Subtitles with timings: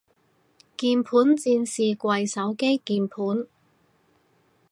[0.77, 3.45] 鍵盤戰士跪手機鍵盤